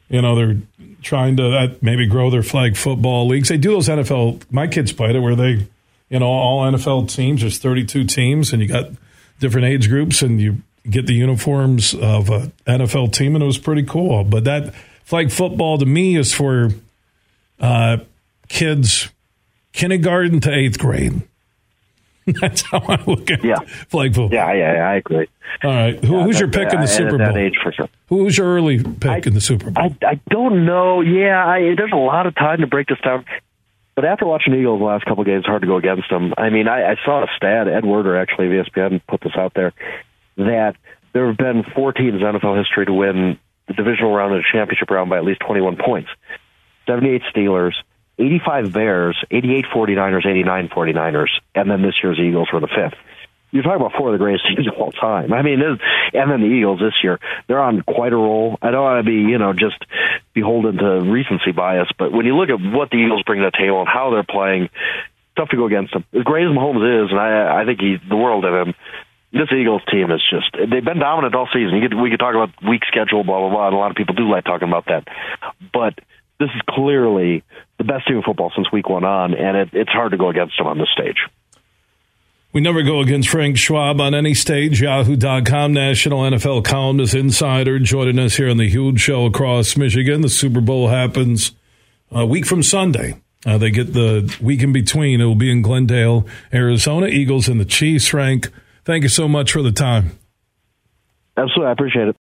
you 0.10 0.22
know 0.22 0.36
they're 0.36 0.58
trying 1.02 1.38
to 1.38 1.50
uh, 1.50 1.68
maybe 1.82 2.08
grow 2.08 2.30
their 2.30 2.44
flag 2.44 2.76
football 2.76 3.28
leagues. 3.28 3.50
They 3.50 3.58
do 3.58 3.72
those 3.72 3.90
NFL. 3.90 4.44
My 4.50 4.68
kids 4.68 4.92
played 4.92 5.16
it 5.16 5.20
where 5.20 5.36
they, 5.36 5.68
you 6.10 6.20
know, 6.20 6.28
all 6.28 6.70
NFL 6.72 7.14
teams. 7.14 7.42
There's 7.42 7.60
32 7.60 8.06
teams, 8.06 8.54
and 8.54 8.62
you 8.62 8.68
got 8.68 8.92
different 9.40 9.68
age 9.68 9.90
groups, 9.90 10.22
and 10.22 10.40
you 10.42 10.58
get 10.90 11.06
the 11.06 11.14
uniforms 11.14 11.94
of 11.94 12.30
a 12.30 12.52
NFL 12.68 13.14
team, 13.14 13.36
and 13.36 13.44
it 13.44 13.48
was 13.48 13.58
pretty 13.58 13.84
cool. 13.84 14.24
But 14.24 14.44
that 14.46 14.74
flag 15.04 15.32
football 15.32 15.78
to 15.78 15.86
me 15.86 16.18
is 16.18 16.34
for 16.34 16.70
uh, 17.60 17.98
kids 18.48 19.10
kindergarten 19.74 20.40
to 20.42 20.52
eighth 20.52 20.80
grade. 20.80 21.22
That's 22.42 22.62
how 22.62 22.80
I 22.80 23.02
look 23.06 23.32
at 23.32 23.40
it. 23.40 23.46
yeah. 23.46 23.60
flag 23.88 24.14
football. 24.14 24.34
Yeah, 24.34 24.54
yeah, 24.54 24.90
I 24.90 24.96
agree. 24.96 25.28
All 25.64 25.72
right, 25.72 26.04
Who, 26.04 26.18
yeah, 26.18 26.24
who's 26.24 26.40
your 26.40 26.50
pick 26.50 26.72
in 26.74 26.80
the 26.80 26.88
Super 26.88 27.18
Bowl? 27.18 27.28
That 27.28 27.38
age 27.38 27.58
for 27.62 27.72
sure. 27.72 27.90
Who's 28.08 28.38
your 28.38 28.48
early 28.48 28.84
pick 28.84 29.10
I, 29.10 29.22
in 29.26 29.34
the 29.34 29.42
Super 29.42 29.72
Bowl? 29.72 29.84
I, 29.84 30.06
I 30.06 30.20
don't 30.30 30.66
know. 30.66 31.02
Yeah, 31.02 31.44
I, 31.44 31.74
there's 31.76 31.92
a 31.92 31.98
lot 31.98 32.28
of 32.28 32.36
time 32.36 32.60
to 32.62 32.68
break 32.68 32.88
this 32.88 33.00
down. 33.04 33.26
But 33.96 34.06
after 34.06 34.26
watching 34.26 34.54
the 34.54 34.60
Eagles 34.60 34.80
the 34.80 34.86
last 34.86 35.06
couple 35.06 35.22
of 35.22 35.28
games, 35.28 35.46
hard 35.46 35.62
to 35.62 35.68
go 35.68 35.76
against 35.78 36.10
them. 36.10 36.34
I 36.38 36.50
mean, 36.50 36.68
I, 36.68 36.92
I 36.92 36.96
saw 37.04 37.24
a 37.24 37.28
stat. 37.36 37.68
Ed 37.68 37.84
Werder 37.84 38.16
actually 38.16 38.58
of 38.58 38.66
ESPN 38.66 39.02
put 39.08 39.22
this 39.22 39.34
out 39.36 39.54
there 39.56 39.74
that 40.40 40.76
there 41.14 41.28
have 41.28 41.38
been 41.38 41.64
four 41.76 41.94
teams 41.94 42.22
in 42.22 42.22
NFL 42.22 42.58
history 42.58 42.86
to 42.86 42.94
win 42.94 43.40
the 43.68 43.74
divisional 43.74 44.14
round 44.14 44.34
and 44.34 44.44
the 44.44 44.48
championship 44.52 44.90
round 44.90 45.10
by 45.10 45.18
at 45.18 45.26
least 45.26 45.42
21 45.42 45.78
points. 45.78 46.10
78 46.88 47.22
Steelers, 47.34 47.74
85 48.18 48.74
Bears, 48.74 49.24
88 49.30 49.66
49ers, 49.74 50.26
89 50.26 50.70
49ers, 50.70 51.30
and 51.56 51.70
then 51.70 51.82
this 51.82 51.96
year's 52.04 52.20
Eagles 52.20 52.50
were 52.52 52.60
the 52.60 52.68
fifth. 52.68 52.98
You're 53.52 53.64
talking 53.64 53.82
about 53.82 53.98
four 53.98 54.14
of 54.14 54.14
the 54.14 54.24
greatest 54.24 54.48
teams 54.56 54.68
of 54.68 54.74
all 54.76 54.92
time. 54.92 55.34
I 55.34 55.42
mean, 55.42 55.62
and 55.62 56.32
then 56.32 56.42
the 56.42 56.48
Eagles 56.48 56.80
this 56.80 56.94
year, 57.04 57.20
they're 57.48 57.62
on 57.62 57.82
quite 57.82 58.14
a 58.14 58.18
roll. 58.18 58.58
I 58.62 58.72
don't 58.72 58.84
want 58.84 59.06
to 59.06 59.10
be, 59.10 59.18
you 59.18 59.38
know, 59.38 59.54
just 59.54 59.78
beholden 60.34 60.78
to 60.78 61.02
recency 61.02 61.52
bias, 61.52 61.90
but 61.98 62.12
when 62.12 62.26
you 62.26 62.36
look 62.36 62.50
at 62.50 62.60
what 62.60 62.90
the 62.90 62.98
Eagles 62.98 63.24
bring 63.24 63.42
to 63.42 63.50
the 63.52 63.58
table 63.58 63.80
and 63.80 63.90
how 63.90 64.12
they're 64.12 64.24
playing, 64.24 64.70
tough 65.36 65.50
to 65.50 65.58
go 65.58 65.66
against 65.66 65.94
them. 65.94 66.04
As 66.14 66.24
great 66.24 66.46
as 66.46 66.52
Mahomes 66.52 67.06
is, 67.06 67.12
and 67.12 67.20
I, 67.20 67.62
I 67.62 67.66
think 67.66 67.80
he's 67.80 68.00
the 68.08 68.18
world 68.18 68.46
of 68.46 68.68
him, 68.68 68.76
this 69.32 69.50
Eagles 69.52 69.82
team 69.92 70.12
is 70.12 70.22
just 70.30 70.52
they've 70.54 70.84
been 70.84 71.00
dominant 71.00 71.36
all 71.36 71.48
season. 71.54 71.82
Could, 71.82 71.94
we 71.94 72.10
could 72.10 72.20
talk 72.20 72.36
about 72.36 72.50
weak 72.68 72.82
schedule, 72.88 73.24
blah 73.24 73.40
blah 73.40 73.50
blah, 73.50 73.68
and 73.68 73.76
a 73.76 73.80
lot 73.80 73.92
of 73.92 73.98
people 73.98 74.16
do 74.16 74.30
like 74.30 74.44
talking 74.44 74.68
about 74.68 74.86
that. 74.88 75.08
But 75.72 76.00
this 76.40 76.50
is 76.56 76.62
clearly 76.70 77.44
the 77.78 77.84
best 77.84 78.08
team 78.08 78.18
in 78.18 78.24
football 78.24 78.52
since 78.56 78.72
week 78.72 78.90
one 78.90 79.04
on, 79.04 79.34
and 79.36 79.58
it, 79.58 79.70
it's 79.74 79.92
hard 79.92 80.12
to 80.12 80.18
go 80.18 80.30
against 80.30 80.58
them 80.58 80.68
on 80.68 80.78
this 80.78 80.90
stage. 80.92 81.18
We 82.52 82.62
never 82.62 82.82
go 82.82 83.00
against 83.02 83.30
Frank 83.30 83.58
Schwab 83.58 84.02
on 84.02 84.16
any 84.16 84.34
stage. 84.34 84.82
Yahoo.com 84.82 85.72
national 85.72 86.22
NFL 86.22 86.64
columnist 86.64 87.14
insider 87.14 87.78
joining 87.78 88.18
us 88.18 88.38
here 88.38 88.50
on 88.50 88.58
the 88.58 88.68
huge 88.68 89.00
show 89.00 89.26
across 89.26 89.78
Michigan. 89.78 90.22
The 90.22 90.30
Super 90.30 90.62
Bowl 90.62 90.88
happens 90.88 91.52
a 92.10 92.26
week 92.26 92.48
from 92.48 92.64
Sunday. 92.64 93.22
Uh, 93.46 93.60
they 93.60 93.70
get 93.70 93.94
the 93.94 94.36
week 94.42 94.64
in 94.64 94.74
between. 94.74 95.22
It 95.22 95.26
will 95.26 95.36
be 95.36 95.52
in 95.52 95.62
Glendale, 95.62 96.26
Arizona. 96.52 97.06
Eagles 97.06 97.48
and 97.48 97.60
the 97.60 97.66
Chiefs. 97.66 98.08
Frank, 98.08 98.50
thank 98.90 99.04
you 99.04 99.10
so 99.10 99.28
much 99.28 99.52
for 99.52 99.62
the 99.62 99.72
time. 99.72 100.18
Absolutely. 101.38 101.68
I 101.68 101.72
appreciate 101.72 102.08
it. 102.08 102.16